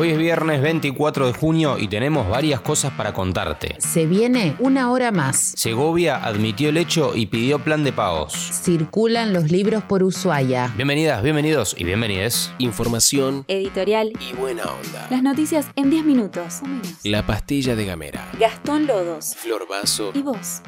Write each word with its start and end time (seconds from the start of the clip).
Hoy 0.00 0.10
es 0.10 0.18
viernes 0.18 0.62
24 0.62 1.26
de 1.26 1.32
junio 1.32 1.76
y 1.76 1.88
tenemos 1.88 2.28
varias 2.28 2.60
cosas 2.60 2.92
para 2.92 3.12
contarte. 3.12 3.74
Se 3.80 4.06
viene 4.06 4.54
una 4.60 4.92
hora 4.92 5.10
más. 5.10 5.54
Segovia 5.56 6.24
admitió 6.24 6.68
el 6.68 6.76
hecho 6.76 7.16
y 7.16 7.26
pidió 7.26 7.58
plan 7.58 7.82
de 7.82 7.92
pagos. 7.92 8.32
Circulan 8.32 9.32
los 9.32 9.50
libros 9.50 9.82
por 9.82 10.04
Ushuaia. 10.04 10.72
Bienvenidas, 10.76 11.20
bienvenidos 11.24 11.74
y 11.76 11.82
bienvenides. 11.82 12.52
Información 12.58 13.44
Editorial. 13.48 14.12
y 14.20 14.36
buena 14.36 14.66
onda. 14.66 15.08
Las 15.10 15.24
noticias 15.24 15.66
en 15.74 15.90
10 15.90 16.04
minutos. 16.04 16.60
o 16.62 16.68
menos. 16.68 16.94
La 17.02 17.26
pastilla 17.26 17.74
de 17.74 17.84
Gamera. 17.84 18.30
Gastón 18.38 18.86
Lodos. 18.86 19.34
Flor 19.34 19.66
Vaso. 19.68 20.12
¿Y 20.14 20.22
vos? 20.22 20.62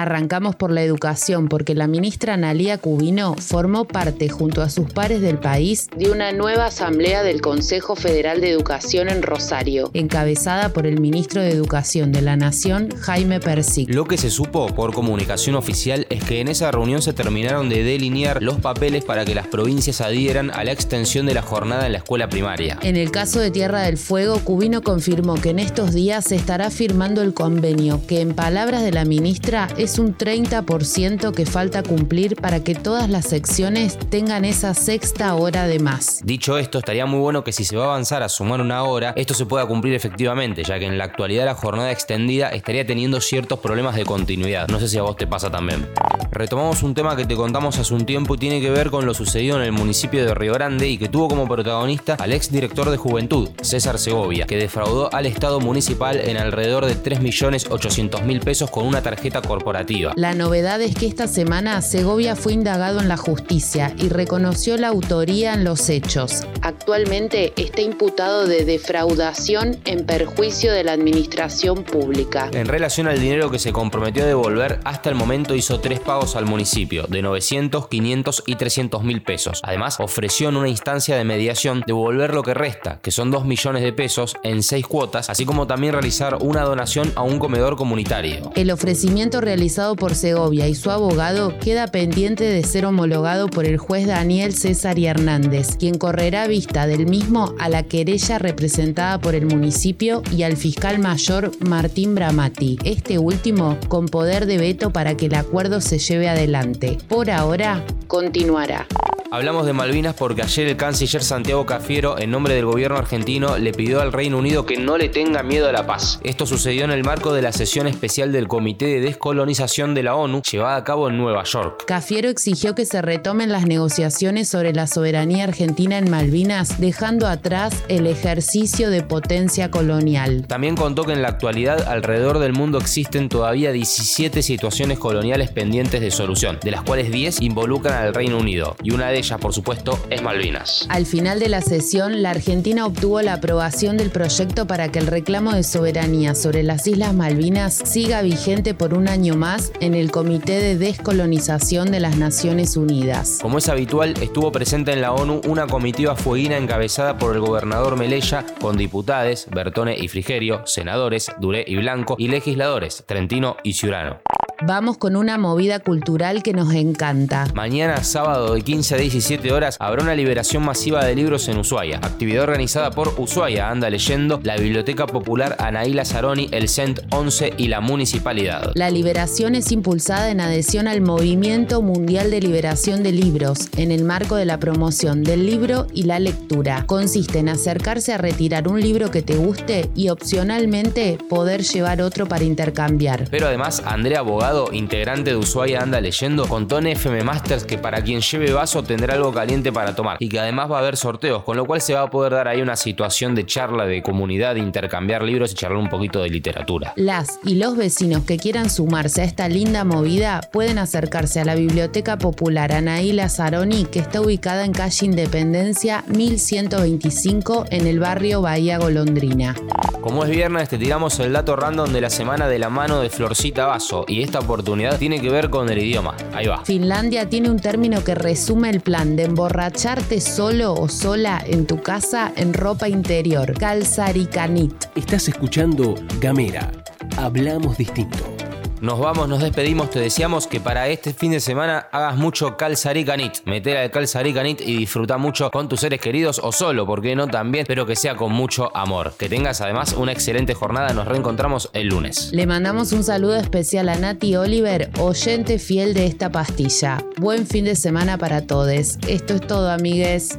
Arrancamos 0.00 0.56
por 0.56 0.70
la 0.70 0.82
educación 0.82 1.48
porque 1.50 1.74
la 1.74 1.86
ministra 1.86 2.32
Analía 2.32 2.78
Cubino 2.78 3.34
formó 3.34 3.84
parte 3.84 4.30
junto 4.30 4.62
a 4.62 4.70
sus 4.70 4.90
pares 4.90 5.20
del 5.20 5.36
país 5.36 5.88
de 5.94 6.10
una 6.10 6.32
nueva 6.32 6.64
asamblea 6.64 7.22
del 7.22 7.42
Consejo 7.42 7.96
Federal 7.96 8.40
de 8.40 8.48
Educación 8.48 9.10
en 9.10 9.20
Rosario, 9.20 9.90
encabezada 9.92 10.70
por 10.70 10.86
el 10.86 11.00
ministro 11.02 11.42
de 11.42 11.50
Educación 11.50 12.12
de 12.12 12.22
la 12.22 12.36
Nación, 12.36 12.88
Jaime 12.98 13.40
Persic. 13.40 13.92
Lo 13.92 14.06
que 14.06 14.16
se 14.16 14.30
supo 14.30 14.68
por 14.68 14.94
comunicación 14.94 15.54
oficial 15.54 16.06
es 16.08 16.24
que 16.24 16.40
en 16.40 16.48
esa 16.48 16.70
reunión 16.70 17.02
se 17.02 17.12
terminaron 17.12 17.68
de 17.68 17.84
delinear 17.84 18.42
los 18.42 18.58
papeles 18.58 19.04
para 19.04 19.26
que 19.26 19.34
las 19.34 19.48
provincias 19.48 20.00
adhieran 20.00 20.50
a 20.50 20.64
la 20.64 20.72
extensión 20.72 21.26
de 21.26 21.34
la 21.34 21.42
jornada 21.42 21.84
en 21.84 21.92
la 21.92 21.98
escuela 21.98 22.30
primaria. 22.30 22.78
En 22.80 22.96
el 22.96 23.10
caso 23.10 23.38
de 23.38 23.50
Tierra 23.50 23.82
del 23.82 23.98
Fuego, 23.98 24.40
Cubino 24.44 24.80
confirmó 24.80 25.34
que 25.34 25.50
en 25.50 25.58
estos 25.58 25.92
días 25.92 26.24
se 26.24 26.36
estará 26.36 26.70
firmando 26.70 27.20
el 27.20 27.34
convenio, 27.34 28.00
que 28.08 28.22
en 28.22 28.34
palabras 28.34 28.82
de 28.82 28.92
la 28.92 29.04
ministra 29.04 29.68
es 29.76 29.89
un 29.98 30.16
30% 30.16 31.32
que 31.32 31.46
falta 31.46 31.82
cumplir 31.82 32.36
para 32.36 32.62
que 32.62 32.74
todas 32.74 33.08
las 33.08 33.26
secciones 33.26 33.98
tengan 34.10 34.44
esa 34.44 34.74
sexta 34.74 35.34
hora 35.34 35.66
de 35.66 35.78
más. 35.78 36.20
Dicho 36.24 36.58
esto, 36.58 36.78
estaría 36.78 37.06
muy 37.06 37.20
bueno 37.20 37.42
que 37.44 37.52
si 37.52 37.64
se 37.64 37.76
va 37.76 37.84
a 37.84 37.88
avanzar 37.88 38.22
a 38.22 38.28
sumar 38.28 38.60
una 38.60 38.82
hora, 38.84 39.12
esto 39.16 39.34
se 39.34 39.46
pueda 39.46 39.66
cumplir 39.66 39.94
efectivamente, 39.94 40.62
ya 40.64 40.78
que 40.78 40.86
en 40.86 40.98
la 40.98 41.04
actualidad 41.04 41.46
la 41.46 41.54
jornada 41.54 41.90
extendida 41.90 42.50
estaría 42.50 42.86
teniendo 42.86 43.20
ciertos 43.20 43.58
problemas 43.60 43.96
de 43.96 44.04
continuidad. 44.04 44.68
No 44.68 44.78
sé 44.78 44.88
si 44.88 44.98
a 44.98 45.02
vos 45.02 45.16
te 45.16 45.26
pasa 45.26 45.50
también. 45.50 45.88
Retomamos 46.30 46.82
un 46.82 46.94
tema 46.94 47.16
que 47.16 47.24
te 47.24 47.34
contamos 47.34 47.78
hace 47.78 47.94
un 47.94 48.06
tiempo 48.06 48.34
y 48.34 48.38
tiene 48.38 48.60
que 48.60 48.70
ver 48.70 48.90
con 48.90 49.06
lo 49.06 49.14
sucedido 49.14 49.56
en 49.56 49.62
el 49.62 49.72
municipio 49.72 50.24
de 50.24 50.34
Río 50.34 50.52
Grande 50.52 50.88
y 50.88 50.98
que 50.98 51.08
tuvo 51.08 51.28
como 51.28 51.48
protagonista 51.48 52.16
al 52.18 52.32
ex 52.32 52.52
director 52.52 52.90
de 52.90 52.96
Juventud, 52.96 53.48
César 53.62 53.98
Segovia, 53.98 54.46
que 54.46 54.56
defraudó 54.56 55.12
al 55.12 55.26
Estado 55.26 55.58
municipal 55.58 56.20
en 56.20 56.36
alrededor 56.36 56.86
de 56.86 56.94
3.800.000 56.96 58.44
pesos 58.44 58.70
con 58.70 58.86
una 58.86 59.02
tarjeta 59.02 59.40
corporativa. 59.40 59.69
La 60.16 60.34
novedad 60.34 60.80
es 60.82 60.94
que 60.94 61.06
esta 61.06 61.26
semana 61.28 61.80
Segovia 61.80 62.34
fue 62.34 62.52
indagado 62.52 63.00
en 63.00 63.08
la 63.08 63.16
justicia 63.16 63.94
y 63.98 64.08
reconoció 64.08 64.76
la 64.76 64.88
autoría 64.88 65.54
en 65.54 65.64
los 65.64 65.88
hechos. 65.88 66.46
Actualmente 66.62 67.52
está 67.56 67.80
imputado 67.80 68.46
de 68.46 68.64
defraudación 68.64 69.78
en 69.84 70.04
perjuicio 70.06 70.72
de 70.72 70.82
la 70.82 70.92
administración 70.92 71.84
pública. 71.84 72.50
En 72.52 72.66
relación 72.66 73.06
al 73.06 73.20
dinero 73.20 73.50
que 73.50 73.60
se 73.60 73.72
comprometió 73.72 74.24
a 74.24 74.26
devolver, 74.26 74.80
hasta 74.84 75.08
el 75.08 75.14
momento 75.14 75.54
hizo 75.54 75.80
tres 75.80 76.00
pagos 76.00 76.34
al 76.34 76.46
municipio, 76.46 77.04
de 77.08 77.22
900, 77.22 77.86
500 77.88 78.42
y 78.46 78.56
300 78.56 79.04
mil 79.04 79.22
pesos. 79.22 79.60
Además, 79.62 80.00
ofreció 80.00 80.48
en 80.48 80.56
una 80.56 80.68
instancia 80.68 81.16
de 81.16 81.24
mediación 81.24 81.84
devolver 81.86 82.34
lo 82.34 82.42
que 82.42 82.54
resta, 82.54 82.98
que 83.02 83.12
son 83.12 83.30
2 83.30 83.44
millones 83.44 83.82
de 83.82 83.92
pesos, 83.92 84.36
en 84.42 84.62
seis 84.62 84.86
cuotas, 84.86 85.30
así 85.30 85.44
como 85.44 85.66
también 85.66 85.92
realizar 85.92 86.38
una 86.40 86.62
donación 86.62 87.12
a 87.14 87.22
un 87.22 87.38
comedor 87.38 87.76
comunitario. 87.76 88.50
El 88.56 88.70
ofrecimiento 88.70 89.40
realizado 89.40 89.59
por 89.98 90.14
Segovia 90.14 90.68
y 90.68 90.74
su 90.74 90.90
abogado 90.90 91.58
queda 91.58 91.86
pendiente 91.86 92.44
de 92.44 92.64
ser 92.64 92.86
homologado 92.86 93.46
por 93.48 93.66
el 93.66 93.76
juez 93.76 94.06
Daniel 94.06 94.54
César 94.54 94.98
y 94.98 95.04
Hernández, 95.04 95.76
quien 95.76 95.98
correrá 95.98 96.46
vista 96.46 96.86
del 96.86 97.04
mismo 97.06 97.54
a 97.58 97.68
la 97.68 97.82
querella 97.82 98.38
representada 98.38 99.20
por 99.20 99.34
el 99.34 99.44
municipio 99.44 100.22
y 100.34 100.44
al 100.44 100.56
fiscal 100.56 100.98
mayor 100.98 101.50
Martín 101.60 102.14
Bramati, 102.14 102.78
este 102.84 103.18
último 103.18 103.76
con 103.88 104.06
poder 104.06 104.46
de 104.46 104.56
veto 104.56 104.92
para 104.94 105.14
que 105.14 105.26
el 105.26 105.34
acuerdo 105.34 105.82
se 105.82 105.98
lleve 105.98 106.30
adelante. 106.30 106.96
Por 107.06 107.30
ahora, 107.30 107.84
continuará. 108.06 108.86
Hablamos 109.32 109.64
de 109.64 109.72
Malvinas 109.72 110.16
porque 110.16 110.42
ayer 110.42 110.66
el 110.66 110.76
canciller 110.76 111.22
Santiago 111.22 111.64
Cafiero, 111.64 112.18
en 112.18 112.32
nombre 112.32 112.54
del 112.54 112.64
gobierno 112.64 112.96
argentino, 112.96 113.58
le 113.58 113.72
pidió 113.72 114.00
al 114.00 114.12
Reino 114.12 114.36
Unido 114.36 114.66
que 114.66 114.76
no 114.76 114.98
le 114.98 115.08
tenga 115.08 115.44
miedo 115.44 115.68
a 115.68 115.72
la 115.72 115.86
paz. 115.86 116.18
Esto 116.24 116.46
sucedió 116.46 116.82
en 116.82 116.90
el 116.90 117.04
marco 117.04 117.32
de 117.32 117.40
la 117.40 117.52
sesión 117.52 117.86
especial 117.86 118.32
del 118.32 118.48
Comité 118.48 118.86
de 118.86 118.98
Descolonización 118.98 119.94
de 119.94 120.02
la 120.02 120.16
ONU, 120.16 120.42
llevada 120.42 120.74
a 120.74 120.82
cabo 120.82 121.08
en 121.08 121.16
Nueva 121.16 121.44
York. 121.44 121.84
Cafiero 121.86 122.28
exigió 122.28 122.74
que 122.74 122.84
se 122.84 123.02
retomen 123.02 123.52
las 123.52 123.66
negociaciones 123.66 124.48
sobre 124.48 124.72
la 124.72 124.88
soberanía 124.88 125.44
argentina 125.44 125.96
en 125.96 126.10
Malvinas, 126.10 126.80
dejando 126.80 127.28
atrás 127.28 127.84
el 127.86 128.08
ejercicio 128.08 128.90
de 128.90 129.04
potencia 129.04 129.70
colonial. 129.70 130.44
También 130.48 130.74
contó 130.74 131.04
que 131.04 131.12
en 131.12 131.22
la 131.22 131.28
actualidad 131.28 131.86
alrededor 131.86 132.40
del 132.40 132.52
mundo 132.52 132.78
existen 132.78 133.28
todavía 133.28 133.70
17 133.70 134.42
situaciones 134.42 134.98
coloniales 134.98 135.52
pendientes 135.52 136.00
de 136.00 136.10
solución, 136.10 136.58
de 136.64 136.72
las 136.72 136.82
cuales 136.82 137.12
10 137.12 137.42
involucran 137.42 137.94
al 137.94 138.12
Reino 138.12 138.36
Unido, 138.36 138.74
y 138.82 138.90
una 138.90 139.10
de 139.10 139.19
ellas, 139.20 139.38
por 139.38 139.52
supuesto, 139.52 139.98
es 140.10 140.22
Malvinas. 140.22 140.86
Al 140.88 141.06
final 141.06 141.38
de 141.38 141.48
la 141.48 141.60
sesión, 141.60 142.22
la 142.22 142.30
Argentina 142.30 142.86
obtuvo 142.86 143.22
la 143.22 143.34
aprobación 143.34 143.96
del 143.96 144.10
proyecto 144.10 144.66
para 144.66 144.90
que 144.90 144.98
el 144.98 145.06
reclamo 145.06 145.52
de 145.52 145.62
soberanía 145.62 146.34
sobre 146.34 146.62
las 146.62 146.86
Islas 146.86 147.14
Malvinas 147.14 147.74
siga 147.74 148.22
vigente 148.22 148.74
por 148.74 148.94
un 148.94 149.08
año 149.08 149.36
más 149.36 149.72
en 149.80 149.94
el 149.94 150.10
Comité 150.10 150.60
de 150.60 150.76
Descolonización 150.76 151.90
de 151.90 152.00
las 152.00 152.16
Naciones 152.16 152.76
Unidas. 152.76 153.38
Como 153.40 153.58
es 153.58 153.68
habitual, 153.68 154.14
estuvo 154.20 154.50
presente 154.50 154.92
en 154.92 155.00
la 155.00 155.12
ONU 155.12 155.40
una 155.46 155.66
comitiva 155.66 156.16
fueguina 156.16 156.56
encabezada 156.56 157.16
por 157.16 157.34
el 157.34 157.40
gobernador 157.40 157.96
Melella, 157.96 158.44
con 158.60 158.76
diputados, 158.76 159.46
Bertone 159.50 159.96
y 159.96 160.08
Frigerio, 160.08 160.66
senadores, 160.66 161.30
Duré 161.38 161.64
y 161.66 161.76
Blanco, 161.76 162.16
y 162.18 162.28
legisladores, 162.28 163.04
Trentino 163.06 163.56
y 163.62 163.74
Ciurano. 163.74 164.20
Vamos 164.62 164.98
con 164.98 165.16
una 165.16 165.38
movida 165.38 165.80
cultural 165.80 166.42
que 166.42 166.52
nos 166.52 166.74
encanta. 166.74 167.46
Mañana, 167.54 168.04
sábado 168.04 168.52
de 168.52 168.60
15 168.60 168.94
a 168.94 168.98
17 168.98 169.52
horas, 169.52 169.76
habrá 169.80 170.02
una 170.02 170.14
liberación 170.14 170.62
masiva 170.62 171.02
de 171.02 171.14
libros 171.14 171.48
en 171.48 171.56
Ushuaia. 171.56 171.96
Actividad 171.96 172.42
organizada 172.42 172.90
por 172.90 173.14
Ushuaia, 173.16 173.70
anda 173.70 173.88
leyendo, 173.88 174.38
la 174.42 174.56
Biblioteca 174.56 175.06
Popular 175.06 175.56
Anaíla 175.58 176.04
Saroni, 176.04 176.48
el 176.52 176.68
CENT 176.68 177.00
11 177.10 177.54
y 177.56 177.68
la 177.68 177.80
Municipalidad. 177.80 178.72
La 178.74 178.90
liberación 178.90 179.54
es 179.54 179.72
impulsada 179.72 180.30
en 180.30 180.42
adhesión 180.42 180.88
al 180.88 181.00
Movimiento 181.00 181.80
Mundial 181.80 182.30
de 182.30 182.42
Liberación 182.42 183.02
de 183.02 183.12
Libros, 183.12 183.70
en 183.78 183.90
el 183.90 184.04
marco 184.04 184.36
de 184.36 184.44
la 184.44 184.58
promoción 184.58 185.24
del 185.24 185.46
libro 185.46 185.86
y 185.94 186.02
la 186.02 186.18
lectura. 186.18 186.84
Consiste 186.86 187.38
en 187.38 187.48
acercarse 187.48 188.12
a 188.12 188.18
retirar 188.18 188.68
un 188.68 188.78
libro 188.78 189.10
que 189.10 189.22
te 189.22 189.36
guste 189.36 189.90
y 189.94 190.10
opcionalmente 190.10 191.16
poder 191.30 191.62
llevar 191.62 192.02
otro 192.02 192.26
para 192.26 192.44
intercambiar. 192.44 193.26
Pero 193.30 193.46
además, 193.46 193.82
Andrea 193.86 194.20
Bogado, 194.20 194.49
integrante 194.72 195.30
de 195.30 195.36
Ushuaia 195.36 195.80
Anda 195.80 196.00
Leyendo, 196.00 196.46
contó 196.46 196.78
en 196.78 196.88
FM 196.88 197.22
Masters 197.24 197.64
que 197.64 197.78
para 197.78 198.02
quien 198.02 198.20
lleve 198.20 198.52
vaso 198.52 198.82
tendrá 198.82 199.14
algo 199.14 199.32
caliente 199.32 199.72
para 199.72 199.94
tomar 199.94 200.16
y 200.18 200.28
que 200.28 200.40
además 200.40 200.70
va 200.70 200.76
a 200.76 200.80
haber 200.80 200.96
sorteos, 200.96 201.44
con 201.44 201.56
lo 201.56 201.64
cual 201.64 201.80
se 201.80 201.94
va 201.94 202.02
a 202.02 202.10
poder 202.10 202.32
dar 202.32 202.48
ahí 202.48 202.60
una 202.60 202.76
situación 202.76 203.34
de 203.34 203.46
charla 203.46 203.86
de 203.86 204.02
comunidad, 204.02 204.54
de 204.54 204.60
intercambiar 204.60 205.22
libros 205.22 205.52
y 205.52 205.54
charlar 205.54 205.78
un 205.78 205.88
poquito 205.88 206.22
de 206.22 206.30
literatura. 206.30 206.92
Las 206.96 207.38
y 207.44 207.54
los 207.56 207.76
vecinos 207.76 208.24
que 208.24 208.38
quieran 208.38 208.70
sumarse 208.70 209.22
a 209.22 209.24
esta 209.24 209.48
linda 209.48 209.84
movida 209.84 210.40
pueden 210.52 210.78
acercarse 210.78 211.40
a 211.40 211.44
la 211.44 211.54
Biblioteca 211.54 212.18
Popular 212.18 212.72
Anaíla 212.72 213.28
Saroni, 213.28 213.84
que 213.84 214.00
está 214.00 214.20
ubicada 214.20 214.64
en 214.64 214.72
calle 214.72 215.06
Independencia 215.06 216.04
1125 216.08 217.66
en 217.70 217.86
el 217.86 218.00
barrio 218.00 218.42
Bahía 218.42 218.78
Golondrina. 218.78 219.54
Como 220.00 220.24
es 220.24 220.30
viernes, 220.30 220.68
te 220.68 220.78
tiramos 220.78 221.18
el 221.20 221.32
dato 221.32 221.56
random 221.56 221.92
de 221.92 222.00
la 222.00 222.10
semana 222.10 222.48
de 222.48 222.58
la 222.58 222.70
mano 222.70 223.00
de 223.00 223.10
Florcita 223.10 223.66
Vaso 223.66 224.04
y 224.08 224.22
esta 224.22 224.39
oportunidad 224.40 224.98
tiene 224.98 225.20
que 225.20 225.30
ver 225.30 225.50
con 225.50 225.70
el 225.70 225.78
idioma. 225.78 226.16
Ahí 226.32 226.46
va. 226.46 226.64
Finlandia 226.64 227.28
tiene 227.28 227.50
un 227.50 227.58
término 227.58 228.02
que 228.02 228.14
resume 228.14 228.70
el 228.70 228.80
plan 228.80 229.16
de 229.16 229.24
emborracharte 229.24 230.20
solo 230.20 230.74
o 230.74 230.88
sola 230.88 231.42
en 231.46 231.66
tu 231.66 231.82
casa 231.82 232.32
en 232.36 232.52
ropa 232.52 232.88
interior, 232.88 233.54
calzaricanit. 233.58 234.74
Estás 234.94 235.28
escuchando 235.28 235.94
Gamera. 236.20 236.70
Hablamos 237.16 237.78
distinto. 237.78 238.39
Nos 238.80 238.98
vamos, 238.98 239.28
nos 239.28 239.42
despedimos, 239.42 239.90
te 239.90 240.00
deseamos 240.00 240.46
que 240.46 240.58
para 240.58 240.88
este 240.88 241.12
fin 241.12 241.32
de 241.32 241.40
semana 241.40 241.88
hagas 241.92 242.16
mucho 242.16 242.56
calzaricanit. 242.56 243.44
Meter 243.44 243.76
al 243.76 243.90
calzaricanit 243.90 244.62
y 244.62 244.74
disfruta 244.74 245.18
mucho 245.18 245.50
con 245.50 245.68
tus 245.68 245.80
seres 245.80 246.00
queridos 246.00 246.40
o 246.42 246.50
solo, 246.50 246.86
porque 246.86 247.14
no 247.14 247.26
también, 247.26 247.66
pero 247.68 247.84
que 247.84 247.94
sea 247.94 248.16
con 248.16 248.32
mucho 248.32 248.74
amor. 248.74 249.12
Que 249.18 249.28
tengas 249.28 249.60
además 249.60 249.92
una 249.92 250.12
excelente 250.12 250.54
jornada, 250.54 250.94
nos 250.94 251.06
reencontramos 251.06 251.68
el 251.74 251.88
lunes. 251.88 252.30
Le 252.32 252.46
mandamos 252.46 252.92
un 252.92 253.04
saludo 253.04 253.36
especial 253.36 253.90
a 253.90 253.96
Nati 253.96 254.34
Oliver, 254.36 254.88
oyente 254.98 255.58
fiel 255.58 255.92
de 255.92 256.06
esta 256.06 256.30
pastilla. 256.30 257.04
Buen 257.18 257.46
fin 257.46 257.66
de 257.66 257.76
semana 257.76 258.16
para 258.16 258.46
todos. 258.46 258.96
Esto 259.06 259.34
es 259.34 259.40
todo, 259.46 259.70
amigues. 259.70 260.38